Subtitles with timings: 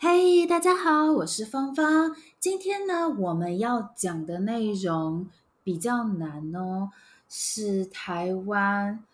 [0.00, 2.16] 嘿，大家好，我是芳芳。
[2.40, 5.28] 今天呢，我们要讲的内容
[5.62, 6.90] 比较难哦，
[7.28, 9.04] 是台湾，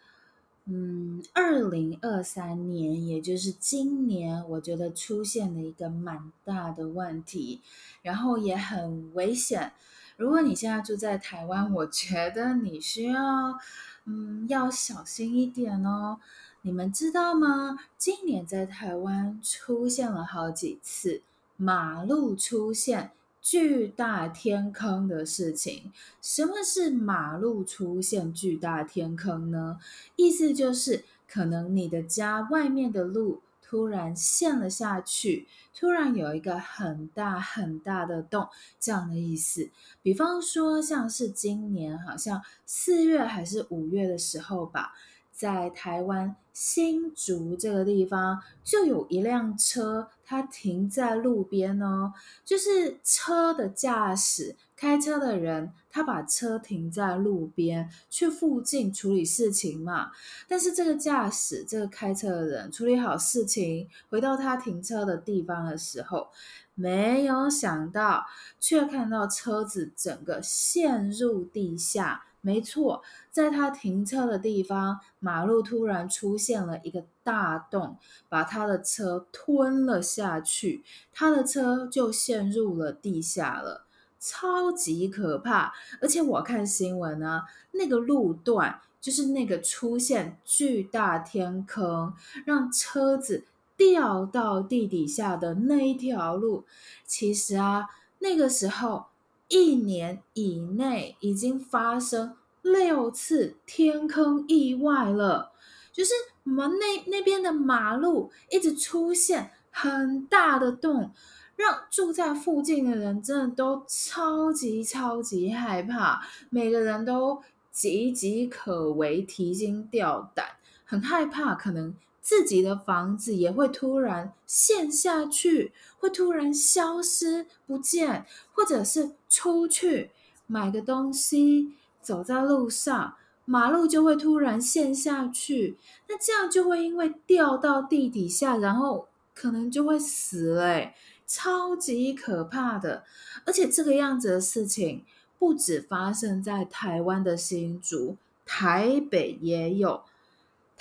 [0.64, 7.60] 嗯，二零二三年，也就是今年，我觉得出现了一个蛮大的问题，
[8.03, 9.72] 然后也很危险。
[10.17, 13.58] 如果你现在住在台湾，我觉得你需要，
[14.06, 16.19] 嗯，要小心一点哦。
[16.62, 17.79] 你们知道吗？
[17.97, 21.23] 今年在台湾出现了好几次
[21.56, 25.91] 马路出现巨大天坑的事情。
[26.20, 29.79] 什么是马路出现巨大天坑呢？
[30.17, 38.47] 意思就是可能你的家外面的路突然陷了下去，突然有一个很大很大的洞，
[38.79, 39.70] 这样的意思。
[40.03, 44.92] 比方说，像是今年好像四月还是五月的时候吧。
[45.33, 52.12] 在台湾新竹这个地方，就有一辆车，它停在路边哦。
[52.45, 60.11] 就是车的驾驶，开车的人，他把车停在路边，去附近处理事情嘛。
[60.47, 66.28] 但是这个驾驶，这个开车的人处理好事情，回到他停车的地方的时候，
[66.74, 68.27] 没有想到，
[68.58, 72.27] 却看到车子整个陷入地下。
[72.42, 77.98] 没错，在他停车的地方，马路突然出现了一个大洞，
[78.30, 83.84] 把他的车吞了下去，他的车就陷入了地下了，
[84.18, 85.74] 超级可怕。
[86.00, 92.14] 而且我看新闻呢，那个路段就是那个出现巨大天坑，
[92.46, 93.44] 让车子
[93.77, 96.64] 掉到地底下的那一条路，
[97.05, 97.84] 其实啊，
[98.20, 99.09] 那个时候。
[99.51, 105.53] 一年以内已经发生六次天坑意外了，
[105.92, 106.12] 就是
[106.45, 111.11] 我们那那边的马路一直出现很大的洞，
[111.57, 117.42] 让住在附近的人真的都超级超级害怕，每个人都
[117.75, 120.47] 岌岌可危、提心吊胆，
[120.85, 121.95] 很害怕可能。
[122.20, 130.10] 自己的房子也会突然陷下去，会突然消失不见，或者是出去
[130.47, 131.72] 买个东西，
[132.03, 133.14] 走在路上，
[133.44, 135.76] 马路就会突然陷下去。
[136.09, 140.94] 那这样就会因为掉到地底下，然后可能就会死嘞，
[141.26, 143.04] 超级可怕的。
[143.47, 145.04] 而且这个样子的事情
[145.38, 150.03] 不止发生在台湾的新竹，台北也有。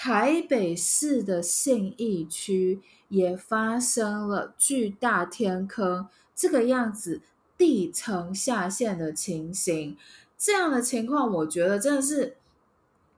[0.02, 2.80] 台北市的信义区
[3.10, 7.20] 也发生了巨大天坑，这个样子
[7.58, 9.98] 地层下陷的情形，
[10.38, 12.38] 这样的情况，我觉得真的是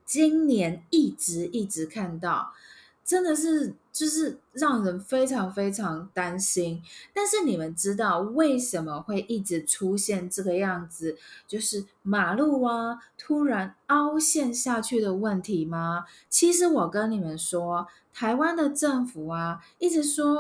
[0.08, 2.52] 今年一直一直看到。
[3.12, 6.82] 真的是就是让人非常非常担心，
[7.14, 16.06] 但是你们知道为什么会一直出现这个样子，就是马路啊突然凹陷下去的问题吗？
[16.30, 20.40] 其实我跟你们说，台湾的政府啊一直说，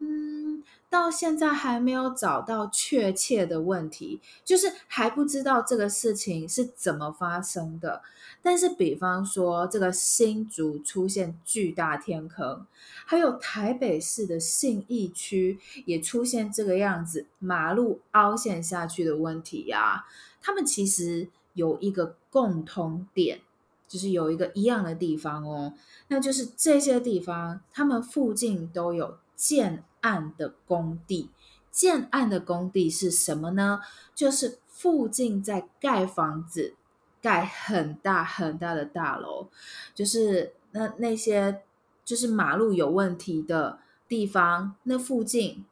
[0.00, 0.62] 嗯。
[0.90, 8.00] 到现在还没有找到确切的问题，就是还不知道这个事情是怎么发生的。
[8.40, 12.66] 但是，比方说这个新竹出现巨大天坑，
[13.04, 20.06] 还有台北市的信义区也出现这个样子，马路凹陷下去的问题呀，
[20.40, 23.42] 他们其实有一个共通点，
[23.86, 25.74] 就是有一个一样的地方哦，
[26.08, 31.30] 那就是这些地方，他们附近都有建案的工地，
[31.70, 33.80] 建案的工地是什么呢？
[34.14, 36.74] 就是附近在盖房子，
[37.20, 39.48] 盖很大很大的大楼，
[39.94, 41.62] 就是那那些
[42.04, 45.64] 就是马路有问题的地方，那附近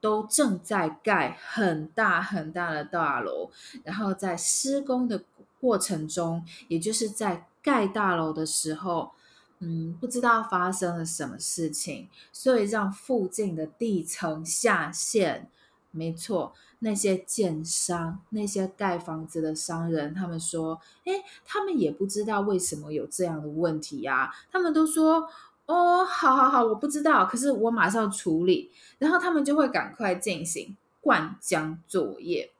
[0.00, 3.50] 都正在盖很大很大的大楼，
[3.84, 5.22] 然后在施工的
[5.60, 9.12] 过程中，也就是在盖大楼的时候。
[9.60, 15.50] 嗯，不知道发生了什么事情，所以让附近的地层下陷。
[15.90, 24.30] 没错，那些建商、那些盖房子的商人，他们说，诶，他们也不知道为什么有这样的问题呀。
[24.52, 25.26] 他们都说，
[25.64, 28.70] 哦，好好好，我不知道，可是我马上处理。
[28.98, 32.52] 然后他们就会赶快进行灌浆作业，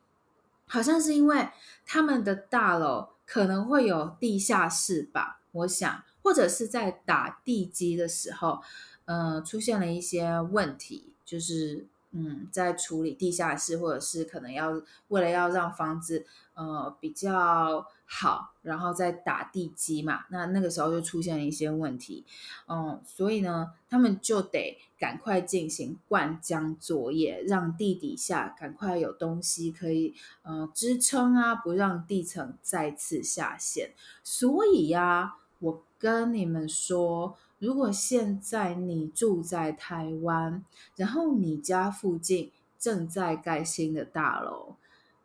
[0.67, 1.51] 好像是因为
[1.85, 6.03] 他们的大楼可能会有地下室吧，我想。
[6.27, 8.61] 或者是在打地基的时候，
[9.05, 22.25] 呃，出现了一些问题，就是嗯，在处理地下室，或者是可能要为了要让房子呃比较好，然后再打地基嘛，那那个时候就出现了一些问题，
[22.67, 30.13] 嗯，所以呢，他们就得赶快进行灌浆作业，让地底下赶快有东西可以
[30.43, 33.93] 呃支撑啊，不让地层再次下陷。
[34.25, 37.37] 所以呀、我跟你们说。
[37.59, 40.63] 如果现在你住在台湾，
[40.95, 44.75] 然后你家附近正在盖新的大楼，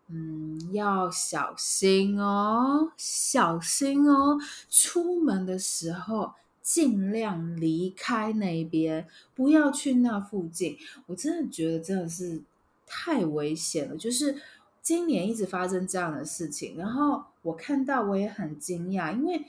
[0.08, 4.40] 嗯，要小心哦，小心哦！
[4.70, 6.32] 出门的时候
[6.62, 9.06] 尽量离开那边，
[9.36, 10.78] 不要去那附近。
[11.08, 12.42] 我真的觉得真的是
[12.88, 14.42] 太危险了，就是
[14.82, 19.46] 今年一直发生这样的事情，然后我看到我也很惊讶，因为。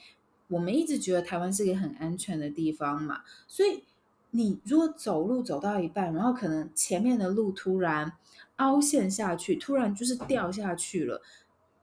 [0.53, 3.85] 我们一直觉得台湾是一个很安全的地方嘛，所以
[4.33, 8.13] 你如果走路走到一半，然后可能前面的路突然
[8.57, 11.23] 凹陷下去，突然就是掉下去了，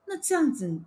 [0.05, 0.79] 那这样子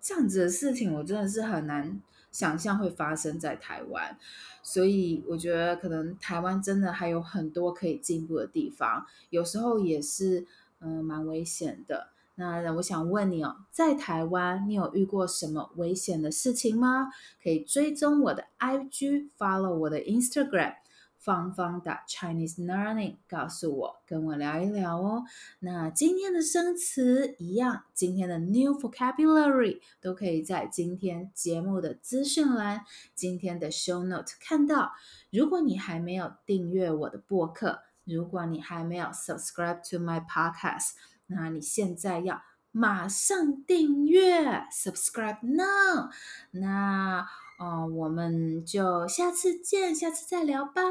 [0.00, 4.18] 这样子的事情，我真的是很难想象会发生在台湾。
[4.62, 10.46] 所以我觉得可能台湾真的还有很多可以进步的地方，有时候也是
[10.80, 12.08] 嗯蛮危险的。
[12.40, 17.08] 那我想问你哦，在台湾你有遇过什么危险的事情吗？
[17.42, 20.76] 可以追踪我的 IG，follow 我的 Instagram，
[21.18, 25.24] 芳芳的 Chinese Learning，告诉我，跟我聊一聊哦。
[25.58, 32.84] 那今天的生词一样，今天的 New Vocabulary 都可以在今天节目的资讯栏、
[33.16, 34.92] 今天的 Show Note 看到。
[35.32, 40.92] 如果你还没有订阅我的播客，如果你还没有 Subscribe to my podcast。
[41.28, 42.42] 那你现在要
[42.72, 46.10] 马上订阅，subscribe now。
[46.50, 47.26] 那
[47.58, 50.82] 哦，我们就下次见，下次再聊吧。